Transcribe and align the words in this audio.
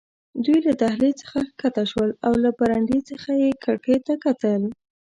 دوی 0.43 0.59
له 0.67 0.73
دهلېز 0.81 1.15
څخه 1.23 1.39
کښته 1.59 1.83
شول 1.91 2.09
او 2.25 2.33
له 2.43 2.49
برنډې 2.59 2.99
څخه 3.09 3.29
یې 3.41 3.51
کړکیو 3.63 3.99
ته 4.07 4.13
کتل. 4.25 4.61